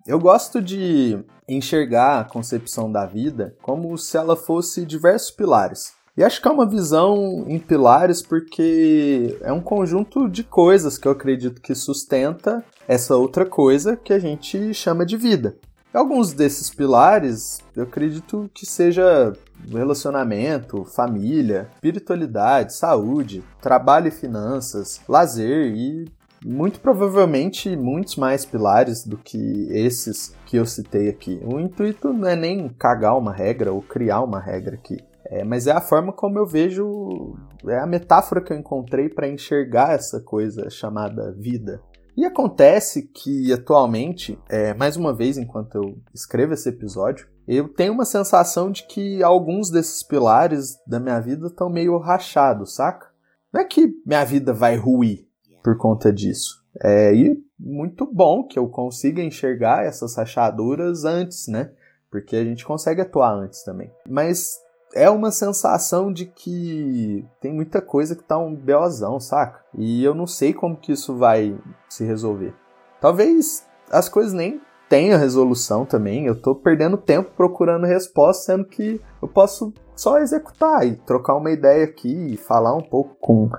Eu 0.09 0.19
gosto 0.19 0.59
de 0.59 1.23
enxergar 1.47 2.19
a 2.19 2.23
concepção 2.23 2.91
da 2.91 3.05
vida 3.05 3.55
como 3.61 3.95
se 3.95 4.17
ela 4.17 4.35
fosse 4.35 4.83
diversos 4.83 5.29
pilares. 5.29 5.93
E 6.17 6.23
acho 6.23 6.41
que 6.41 6.47
é 6.47 6.51
uma 6.51 6.67
visão 6.67 7.45
em 7.47 7.59
pilares 7.59 8.19
porque 8.19 9.37
é 9.41 9.53
um 9.53 9.61
conjunto 9.61 10.27
de 10.27 10.43
coisas 10.43 10.97
que 10.97 11.07
eu 11.07 11.11
acredito 11.11 11.61
que 11.61 11.75
sustenta 11.75 12.65
essa 12.87 13.15
outra 13.15 13.45
coisa 13.45 13.95
que 13.95 14.11
a 14.11 14.17
gente 14.17 14.73
chama 14.73 15.05
de 15.05 15.15
vida. 15.15 15.55
Alguns 15.93 16.33
desses 16.33 16.71
pilares 16.71 17.59
eu 17.75 17.83
acredito 17.83 18.49
que 18.51 18.65
seja 18.65 19.31
relacionamento, 19.71 20.85
família, 20.85 21.69
espiritualidade, 21.75 22.73
saúde, 22.73 23.43
trabalho 23.61 24.07
e 24.07 24.11
finanças, 24.11 24.99
lazer 25.07 25.67
e 25.67 26.18
muito 26.45 26.79
provavelmente 26.79 27.75
muitos 27.75 28.15
mais 28.15 28.45
pilares 28.45 29.05
do 29.05 29.17
que 29.17 29.67
esses 29.71 30.35
que 30.45 30.57
eu 30.57 30.65
citei 30.65 31.09
aqui. 31.09 31.39
O 31.43 31.59
intuito 31.59 32.13
não 32.13 32.27
é 32.27 32.35
nem 32.35 32.69
cagar 32.69 33.17
uma 33.17 33.33
regra 33.33 33.71
ou 33.71 33.81
criar 33.81 34.21
uma 34.21 34.39
regra 34.39 34.75
aqui. 34.75 34.97
É, 35.25 35.43
mas 35.43 35.67
é 35.67 35.71
a 35.71 35.81
forma 35.81 36.11
como 36.11 36.39
eu 36.39 36.45
vejo, 36.45 37.35
é 37.67 37.77
a 37.77 37.85
metáfora 37.85 38.41
que 38.41 38.51
eu 38.51 38.57
encontrei 38.57 39.09
para 39.09 39.27
enxergar 39.27 39.93
essa 39.93 40.19
coisa 40.19 40.69
chamada 40.69 41.31
vida. 41.31 41.81
E 42.17 42.25
acontece 42.25 43.03
que 43.03 43.53
atualmente, 43.53 44.37
é, 44.49 44.73
mais 44.73 44.97
uma 44.97 45.13
vez, 45.13 45.37
enquanto 45.37 45.75
eu 45.75 45.97
escrevo 46.13 46.53
esse 46.53 46.67
episódio, 46.67 47.29
eu 47.47 47.69
tenho 47.69 47.93
uma 47.93 48.05
sensação 48.05 48.71
de 48.71 48.85
que 48.87 49.23
alguns 49.23 49.69
desses 49.69 50.03
pilares 50.03 50.77
da 50.85 50.99
minha 50.99 51.19
vida 51.19 51.47
estão 51.47 51.69
meio 51.69 51.97
rachados, 51.97 52.75
saca? 52.75 53.07
Não 53.53 53.61
é 53.61 53.63
que 53.63 53.93
minha 54.05 54.25
vida 54.25 54.51
vai 54.51 54.75
ruir, 54.75 55.28
por 55.63 55.77
conta 55.77 56.11
disso. 56.11 56.63
É, 56.81 57.13
e 57.13 57.43
muito 57.59 58.05
bom 58.05 58.43
que 58.43 58.57
eu 58.57 58.67
consiga 58.67 59.21
enxergar 59.21 59.85
essas 59.85 60.15
rachaduras 60.15 61.03
antes, 61.03 61.47
né? 61.47 61.71
Porque 62.09 62.35
a 62.35 62.43
gente 62.43 62.65
consegue 62.65 63.01
atuar 63.01 63.33
antes 63.33 63.63
também. 63.63 63.91
Mas 64.07 64.59
é 64.93 65.09
uma 65.09 65.31
sensação 65.31 66.11
de 66.11 66.25
que 66.25 67.25
tem 67.41 67.53
muita 67.53 67.81
coisa 67.81 68.15
que 68.15 68.23
tá 68.23 68.37
um 68.37 68.55
beozão, 68.55 69.19
saca? 69.19 69.63
E 69.77 70.03
eu 70.03 70.15
não 70.15 70.25
sei 70.25 70.53
como 70.53 70.77
que 70.77 70.91
isso 70.91 71.15
vai 71.15 71.57
se 71.89 72.03
resolver. 72.03 72.53
Talvez 72.99 73.65
as 73.91 74.09
coisas 74.09 74.33
nem 74.33 74.61
tenham 74.89 75.19
resolução 75.19 75.85
também. 75.85 76.25
Eu 76.25 76.41
tô 76.41 76.55
perdendo 76.55 76.97
tempo 76.97 77.31
procurando 77.37 77.85
resposta, 77.85 78.53
sendo 78.53 78.65
que 78.65 78.99
eu 79.21 79.27
posso 79.27 79.71
só 79.95 80.17
executar 80.19 80.87
e 80.87 80.95
trocar 80.95 81.35
uma 81.35 81.51
ideia 81.51 81.85
aqui 81.85 82.33
e 82.33 82.37
falar 82.37 82.73
um 82.73 82.81
pouco 82.81 83.15
com 83.19 83.49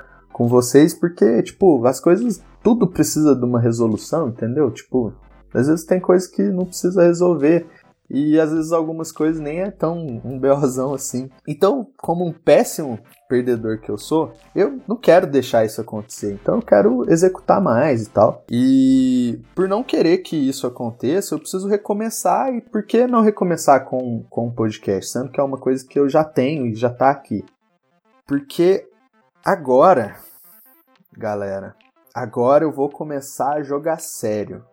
com 0.41 0.49
vocês, 0.49 0.95
porque, 0.95 1.43
tipo, 1.43 1.85
as 1.85 2.01
coisas, 2.01 2.43
tudo 2.63 2.87
precisa 2.87 3.37
de 3.37 3.45
uma 3.45 3.61
resolução, 3.61 4.31
entendeu? 4.31 4.71
Tipo, 4.71 5.13
às 5.53 5.67
vezes 5.67 5.85
tem 5.85 6.01
coisas 6.01 6.27
que 6.27 6.43
não 6.45 6.65
precisa 6.65 7.03
resolver. 7.03 7.67
E 8.09 8.41
às 8.41 8.51
vezes 8.51 8.73
algumas 8.73 9.13
coisas 9.13 9.39
nem 9.39 9.61
é 9.61 9.71
tão 9.71 9.99
um 10.25 10.39
berrozão 10.39 10.95
assim. 10.95 11.29
Então, 11.47 11.87
como 11.95 12.27
um 12.27 12.33
péssimo 12.33 12.99
perdedor 13.29 13.81
que 13.81 13.91
eu 13.91 13.99
sou, 13.99 14.33
eu 14.57 14.81
não 14.89 14.97
quero 14.97 15.27
deixar 15.27 15.67
isso 15.67 15.79
acontecer. 15.79 16.33
Então 16.33 16.57
eu 16.57 16.63
quero 16.63 17.05
executar 17.13 17.61
mais 17.61 18.07
e 18.07 18.09
tal. 18.09 18.43
E 18.51 19.41
por 19.55 19.69
não 19.69 19.85
querer 19.85 20.19
que 20.19 20.37
isso 20.37 20.67
aconteça, 20.67 21.35
eu 21.35 21.39
preciso 21.39 21.69
recomeçar. 21.69 22.53
E 22.55 22.63
por 22.63 22.83
que 22.83 23.07
não 23.07 23.21
recomeçar 23.21 23.85
com, 23.85 24.25
com 24.31 24.47
um 24.47 24.51
podcast? 24.51 25.13
Sendo 25.13 25.31
que 25.31 25.39
é 25.39 25.45
uma 25.45 25.59
coisa 25.59 25.87
que 25.87 25.99
eu 25.99 26.09
já 26.09 26.25
tenho 26.25 26.67
e 26.67 26.75
já 26.75 26.89
tá 26.89 27.11
aqui. 27.11 27.45
Porque 28.27 28.89
agora 29.45 30.17
galera. 31.17 31.77
Agora 32.15 32.65
eu 32.65 32.73
vou 32.73 32.91
começar 32.91 33.55
a 33.55 33.63
jogar 33.63 34.01
sério. 34.01 34.65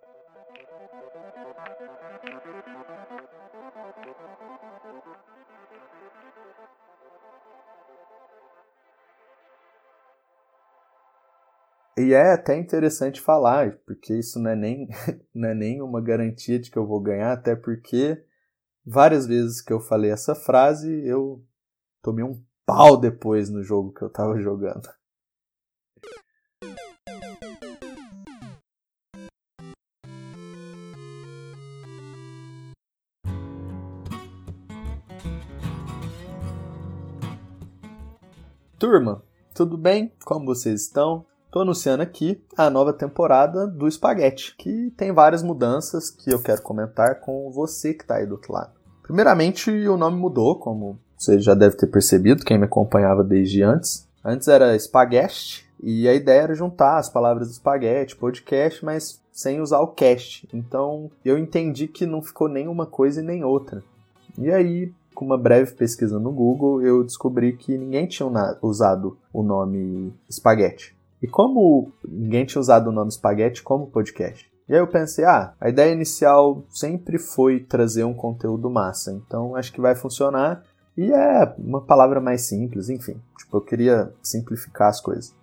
E 11.98 12.14
é 12.14 12.34
até 12.34 12.56
interessante 12.56 13.20
falar, 13.20 13.80
porque 13.86 14.14
isso 14.14 14.40
não 14.40 14.52
é, 14.52 14.56
nem, 14.56 14.88
não 15.34 15.50
é 15.50 15.56
nem 15.56 15.82
uma 15.82 16.00
garantia 16.00 16.60
de 16.60 16.70
que 16.70 16.78
eu 16.78 16.86
vou 16.86 17.02
ganhar, 17.02 17.34
até 17.34 17.56
porque 17.56 18.24
várias 18.86 19.26
vezes 19.26 19.62
que 19.62 19.74
eu 19.74 19.80
falei 19.80 20.12
essa 20.12 20.36
frase, 20.36 20.88
eu 21.08 21.44
tomei 22.04 22.24
um 22.24 22.40
pau 22.68 22.98
depois 22.98 23.50
no 23.50 23.64
jogo 23.64 23.94
que 23.94 24.04
eu 24.04 24.12
tava 24.12 24.40
jogando. 24.40 24.88
Turma, 38.80 39.24
tudo 39.56 39.76
bem? 39.76 40.12
Como 40.24 40.46
vocês 40.46 40.84
estão? 40.84 41.26
Estou 41.48 41.64
anunciando 41.64 42.04
aqui 42.04 42.40
a 42.56 42.70
nova 42.70 42.94
temporada 42.94 43.66
do 43.66 43.88
Espaguete, 43.88 44.56
que 44.56 44.92
tem 44.96 45.12
várias 45.12 45.42
mudanças 45.42 46.12
que 46.12 46.32
eu 46.32 46.40
quero 46.40 46.62
comentar 46.62 47.20
com 47.20 47.50
você 47.50 47.92
que 47.92 48.04
está 48.04 48.18
aí 48.18 48.28
do 48.28 48.34
outro 48.34 48.54
lado. 48.54 48.74
Primeiramente, 49.02 49.72
o 49.72 49.98
nome 49.98 50.18
mudou, 50.18 50.60
como 50.60 51.00
você 51.18 51.40
já 51.40 51.56
deve 51.56 51.76
ter 51.76 51.88
percebido, 51.88 52.46
quem 52.46 52.60
me 52.60 52.66
acompanhava 52.66 53.24
desde 53.24 53.64
antes. 53.64 54.08
Antes 54.24 54.48
era 54.48 54.76
Espaguete, 54.76 55.68
e 55.82 56.08
a 56.08 56.14
ideia 56.14 56.42
era 56.42 56.54
juntar 56.54 57.00
as 57.00 57.10
palavras 57.10 57.50
espaguete, 57.50 58.16
podcast, 58.16 58.86
mas 58.86 59.20
sem 59.32 59.60
usar 59.60 59.80
o 59.80 59.88
cast. 59.88 60.48
Então 60.54 61.10
eu 61.26 61.36
entendi 61.36 61.88
que 61.88 62.06
não 62.06 62.22
ficou 62.22 62.48
nem 62.48 62.68
uma 62.68 62.86
coisa 62.86 63.22
e 63.22 63.26
nem 63.26 63.44
outra. 63.44 63.84
E 64.38 64.52
aí 64.52 64.94
com 65.18 65.26
uma 65.26 65.38
breve 65.38 65.74
pesquisa 65.74 66.20
no 66.20 66.32
Google, 66.32 66.80
eu 66.80 67.04
descobri 67.04 67.58
que 67.58 67.76
ninguém 67.76 68.06
tinha 68.06 68.30
usado 68.62 69.18
o 69.34 69.42
nome 69.42 70.14
Spaghetti. 70.32 70.96
E 71.20 71.26
como 71.26 71.92
ninguém 72.08 72.46
tinha 72.46 72.62
usado 72.62 72.92
o 72.92 72.92
nome 72.92 73.12
Spaghetti 73.12 73.64
como 73.64 73.88
podcast, 73.88 74.48
E 74.70 74.76
aí 74.76 74.80
eu 74.80 74.86
pensei, 74.86 75.26
ah, 75.26 75.56
a 75.60 75.70
ideia 75.70 75.92
inicial 75.92 76.64
sempre 76.70 77.18
foi 77.18 77.60
trazer 77.60 78.04
um 78.04 78.14
conteúdo 78.14 78.70
massa, 78.70 79.12
então 79.12 79.56
acho 79.56 79.74
que 79.74 79.82
vai 79.82 79.96
funcionar. 79.96 80.64
E 80.96 81.12
é 81.12 81.52
uma 81.58 81.82
palavra 81.82 82.22
mais 82.22 82.42
simples, 82.44 82.88
enfim. 82.88 83.20
Tipo, 83.40 83.58
eu 83.58 83.62
queria 83.62 84.14
simplificar 84.22 84.90
as 84.90 85.02
coisas. 85.02 85.34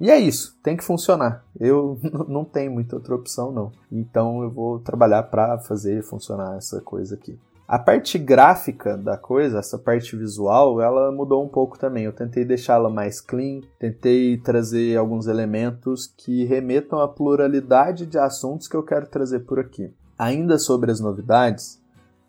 E 0.00 0.10
é 0.10 0.18
isso, 0.18 0.56
tem 0.62 0.74
que 0.74 0.84
funcionar. 0.84 1.44
Eu 1.60 1.98
não 2.26 2.46
tenho 2.46 2.72
muita 2.72 2.96
outra 2.96 3.14
opção, 3.14 3.52
não. 3.52 3.72
Então 3.92 4.42
eu 4.42 4.50
vou 4.50 4.78
trabalhar 4.78 5.24
para 5.24 5.58
fazer 5.58 6.02
funcionar 6.02 6.56
essa 6.56 6.80
coisa 6.80 7.14
aqui. 7.14 7.38
A 7.68 7.78
parte 7.78 8.16
gráfica 8.16 8.96
da 8.96 9.18
coisa, 9.18 9.58
essa 9.58 9.78
parte 9.78 10.16
visual, 10.16 10.80
ela 10.80 11.12
mudou 11.12 11.44
um 11.44 11.48
pouco 11.48 11.78
também. 11.78 12.04
Eu 12.04 12.14
tentei 12.14 12.42
deixá-la 12.42 12.88
mais 12.88 13.20
clean, 13.20 13.60
tentei 13.78 14.38
trazer 14.38 14.96
alguns 14.96 15.26
elementos 15.26 16.06
que 16.06 16.46
remetam 16.46 16.98
à 16.98 17.06
pluralidade 17.06 18.06
de 18.06 18.16
assuntos 18.16 18.66
que 18.66 18.74
eu 18.74 18.82
quero 18.82 19.06
trazer 19.06 19.40
por 19.40 19.58
aqui. 19.58 19.92
Ainda 20.18 20.56
sobre 20.56 20.90
as 20.90 20.98
novidades, 20.98 21.78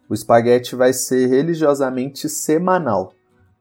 o 0.10 0.14
espaguete 0.14 0.76
vai 0.76 0.92
ser 0.92 1.28
religiosamente 1.28 2.28
semanal. 2.28 3.14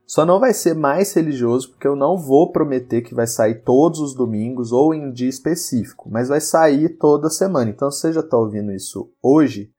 Só 0.05 0.27
não 0.27 0.41
vai 0.41 0.55
ser 0.55 0.75
mais 0.75 1.13
religioso 1.13 1.71
porque 1.71 1.87
eu 1.87 1.95
não 1.95 2.19
vou 2.19 2.51
prometer 2.51 3.03
que 3.03 3.15
vai 3.15 3.29
sair 3.29 3.63
todos 3.63 4.01
os 4.01 4.17
domingos 4.17 4.73
ou 4.73 4.93
em 4.93 5.07
um 5.07 5.13
dia 5.13 5.29
específico, 5.29 6.09
mas 6.11 6.29
vai 6.29 6.41
sair 6.41 6.89
toda 6.99 7.31
semana. 7.31 7.71
Então, 7.71 7.89
se 7.89 8.01
você 8.01 8.13
já 8.15 8.21
está 8.21 8.37
ouvindo 8.37 8.73
isso 8.73 9.13
hoje, 9.23 9.71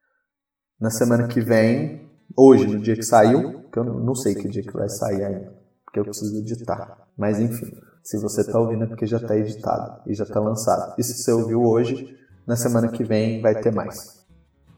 na, 0.79 0.87
na 0.87 0.89
semana, 0.89 1.27
que 1.27 1.41
vem, 1.41 2.09
hoje, 2.35 2.67
no 2.67 2.79
dia 2.79 2.95
que 2.95 3.03
saiu, 3.03 3.63
que 3.71 3.77
eu 3.77 3.83
não, 3.83 3.99
não 3.99 4.15
sei 4.15 4.35
que 4.35 4.47
dia 4.47 4.63
que 4.63 4.73
vai 4.73 4.89
sair 4.89 5.23
ainda, 5.23 5.53
porque 5.85 5.99
eu 5.99 6.03
preciso 6.03 6.37
editar. 6.37 6.97
Mas 7.17 7.39
enfim, 7.39 7.75
se 8.03 8.17
você 8.17 8.41
está 8.41 8.59
ouvindo 8.59 8.85
é 8.85 8.87
porque 8.87 9.05
já 9.05 9.17
está 9.17 9.37
editado 9.37 10.01
e 10.07 10.13
já 10.13 10.23
está 10.23 10.39
lançado. 10.39 10.95
E 10.97 11.03
se 11.03 11.13
você 11.13 11.31
ouviu 11.31 11.63
hoje, 11.63 12.17
na 12.47 12.55
semana 12.55 12.87
que 12.87 13.03
vem 13.03 13.41
vai 13.41 13.61
ter 13.61 13.71
mais. 13.71 14.25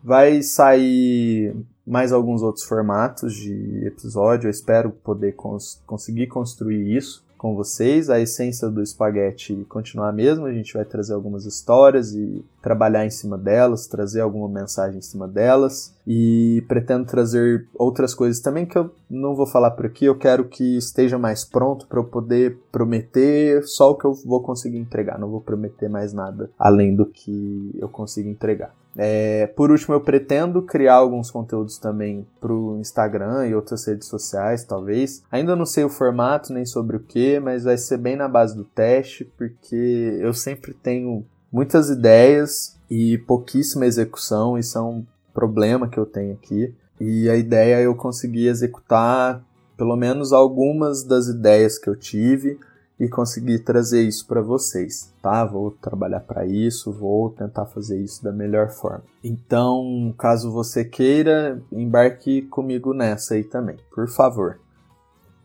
Vai 0.04 0.42
sair 0.42 1.56
mais 1.86 2.12
alguns 2.12 2.42
outros 2.42 2.66
formatos 2.66 3.34
de 3.34 3.86
episódio. 3.86 4.48
Eu 4.48 4.52
espero 4.52 4.90
poder 4.90 5.34
cons 5.34 5.82
conseguir 5.86 6.28
construir 6.28 6.98
isso 6.98 7.24
com 7.42 7.56
vocês. 7.56 8.08
A 8.08 8.20
essência 8.20 8.70
do 8.70 8.84
espaguete 8.84 9.66
continuar 9.68 10.10
a 10.10 10.14
mesma, 10.14 10.48
a 10.48 10.54
gente 10.54 10.76
vai 10.76 10.86
trazer 10.86 11.16
algumas 11.16 11.48
histórias 11.48 12.14
e 12.14 12.46
trabalhar 12.62 13.04
em 13.04 13.10
cima 13.10 13.36
delas, 13.36 13.88
trazer 13.88 14.22
alguma 14.22 14.48
mensagem 14.48 15.00
em 15.00 15.02
cima 15.02 15.28
delas 15.28 15.92
e 16.06 16.64
pretendo 16.68 17.06
trazer 17.06 17.68
outras 17.74 18.14
coisas 18.14 18.40
também 18.40 18.68
que 18.68 18.78
eu 18.78 18.92
não 19.10 19.36
vou 19.36 19.48
falar 19.48 19.72
por 19.72 19.88
aqui. 19.88 20.06
Eu 20.06 20.20
quero 20.20 20.46
que 20.46 20.78
esteja 20.78 21.18
mais 21.18 21.44
pronto 21.44 21.88
para 21.88 22.00
eu 22.00 22.04
poder 22.04 22.60
prometer 22.72 23.64
só 23.64 23.90
o 23.90 23.96
que 23.96 24.06
eu 24.06 24.14
vou 24.14 24.44
conseguir 24.44 24.78
entregar. 24.78 25.18
Não 25.18 25.32
vou 25.32 25.42
prometer 25.42 25.90
mais 25.90 26.14
nada 26.14 26.52
além 26.60 26.96
do 26.96 27.08
que 27.08 27.72
eu 27.80 27.90
consigo 27.90 28.30
entregar. 28.30 28.72
É, 28.98 29.48
por 29.48 29.72
último, 29.72 29.96
eu 29.96 30.02
pretendo 30.02 30.62
criar 30.62 30.96
alguns 30.96 31.32
conteúdos 31.32 31.78
também 31.78 32.28
para 32.40 32.54
o 32.54 32.78
Instagram 32.80 33.48
e 33.48 33.56
outras 33.56 33.86
redes 33.86 34.08
sociais, 34.08 34.64
talvez. 34.64 35.24
Ainda 35.32 35.56
não 35.56 35.66
sei 35.66 35.84
o 35.84 35.90
formato 35.90 36.52
nem 36.54 36.66
sobre 36.66 36.98
o 36.98 37.00
que, 37.00 37.40
mas 37.40 37.64
vai 37.64 37.78
ser 37.78 37.98
bem 37.98 38.16
na 38.16 38.28
base 38.28 38.56
do 38.56 38.66
teste, 38.66 39.26
porque 39.38 40.18
eu 40.20 40.34
sempre 40.34 40.74
tenho 40.74 41.26
muitas 41.52 41.90
ideias 41.90 42.78
e 42.90 43.18
pouquíssima 43.20 43.86
execução. 43.86 44.58
Isso 44.58 44.78
é 44.78 44.82
um 44.82 45.06
problema 45.34 45.88
que 45.88 45.98
eu 45.98 46.06
tenho 46.06 46.34
aqui. 46.34 46.74
E 47.00 47.30
a 47.30 47.36
ideia 47.36 47.76
é 47.76 47.86
eu 47.86 47.96
conseguir 47.96 48.48
executar 48.48 49.44
pelo 49.78 49.96
menos 49.96 50.32
algumas 50.32 51.04
das 51.04 51.28
ideias 51.28 51.80
que 51.80 51.90
eu 51.90 51.96
tive 51.96 52.60
e 53.02 53.10
conseguir 53.10 53.58
trazer 53.64 54.04
isso 54.04 54.28
para 54.28 54.42
vocês, 54.42 55.12
tá? 55.24 55.44
Vou 55.44 55.72
trabalhar 55.72 56.20
para 56.20 56.46
isso, 56.46 56.92
vou 56.92 57.32
tentar 57.32 57.66
fazer 57.66 58.00
isso 58.00 58.24
da 58.24 58.32
melhor 58.32 58.70
forma. 58.70 59.04
Então, 59.24 60.14
caso 60.16 60.52
você 60.52 60.86
queira, 60.86 61.60
embarque 61.72 62.44
comigo 62.44 62.94
nessa 62.94 63.34
aí 63.34 63.44
também, 63.44 63.78
por 63.92 64.08
favor. 64.08 64.60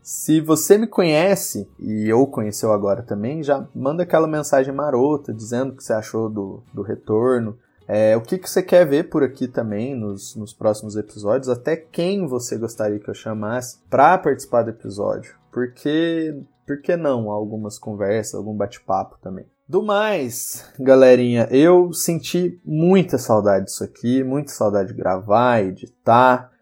Se 0.02 0.38
você 0.38 0.76
me 0.76 0.86
conhece 0.86 1.66
e 1.80 2.12
ou 2.12 2.26
conheceu 2.26 2.74
agora 2.74 3.02
também, 3.02 3.42
já 3.42 3.66
manda 3.74 4.02
aquela 4.02 4.28
mensagem 4.28 4.74
marota 4.74 5.32
dizendo 5.32 5.72
o 5.72 5.76
que 5.76 5.82
você 5.82 5.94
achou 5.94 6.28
do, 6.28 6.62
do 6.74 6.82
retorno, 6.82 7.56
é, 7.88 8.14
o 8.18 8.20
que, 8.20 8.36
que 8.36 8.50
você 8.50 8.62
quer 8.62 8.86
ver 8.86 9.08
por 9.08 9.22
aqui 9.22 9.48
também 9.48 9.94
nos, 9.94 10.36
nos 10.36 10.52
próximos 10.52 10.94
episódios, 10.94 11.48
até 11.48 11.74
quem 11.74 12.26
você 12.26 12.58
gostaria 12.58 12.98
que 12.98 13.08
eu 13.08 13.14
chamasse 13.14 13.78
para 13.88 14.18
participar 14.18 14.62
do 14.62 14.70
episódio. 14.70 15.34
Porque 15.50 16.36
por 16.66 16.80
que 16.82 16.96
não 16.96 17.30
algumas 17.30 17.78
conversas, 17.78 18.34
algum 18.34 18.56
bate-papo 18.56 19.18
também? 19.22 19.46
Do 19.68 19.82
mais, 19.82 20.64
galerinha, 20.78 21.48
eu 21.50 21.92
senti 21.92 22.60
muita 22.64 23.18
saudade 23.18 23.66
disso 23.66 23.84
aqui, 23.84 24.22
muita 24.22 24.52
saudade 24.52 24.88
de 24.88 24.94
gravar, 24.94 25.62
editar 25.62 26.52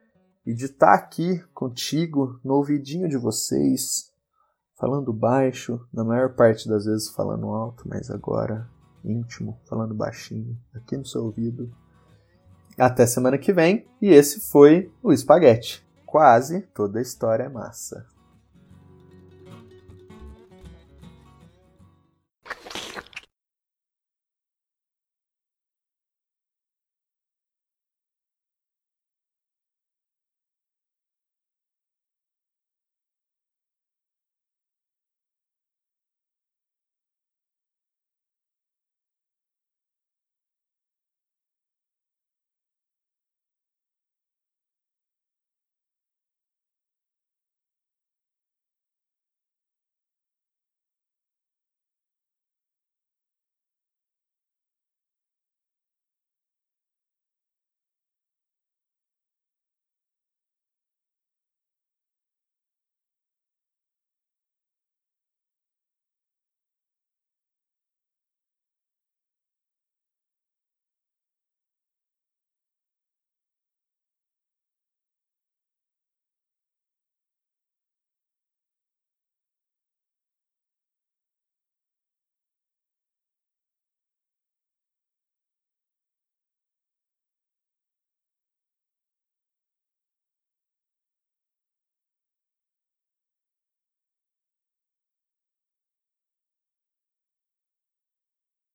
e 0.47 0.55
de 0.55 0.67
estar 0.67 0.87
tá 0.87 0.95
aqui 0.95 1.43
contigo 1.53 2.38
no 2.45 2.55
ouvidinho 2.55 3.09
de 3.09 3.17
vocês, 3.17 4.11
falando 4.79 5.12
baixo, 5.12 5.81
na 5.93 6.05
maior 6.05 6.35
parte 6.35 6.69
das 6.69 6.85
vezes 6.85 7.11
falando 7.11 7.49
alto, 7.49 7.85
mas 7.87 8.11
agora 8.11 8.69
íntimo, 9.05 9.61
falando 9.69 9.95
baixinho, 9.95 10.57
aqui 10.75 10.97
no 10.97 11.05
seu 11.05 11.25
ouvido. 11.25 11.71
Até 12.79 13.07
semana 13.07 13.38
que 13.38 13.53
vem, 13.53 13.87
e 14.01 14.09
esse 14.09 14.51
foi 14.51 14.90
o 15.03 15.12
Espaguete. 15.12 15.87
Quase 16.07 16.62
toda 16.75 16.99
a 16.99 17.03
história 17.03 17.45
é 17.45 17.49
massa. 17.49 18.13